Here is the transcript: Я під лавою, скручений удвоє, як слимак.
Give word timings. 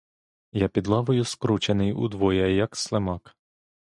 Я 0.53 0.67
під 0.67 0.87
лавою, 0.87 1.25
скручений 1.25 1.93
удвоє, 1.93 2.55
як 2.55 2.75
слимак. 2.75 3.37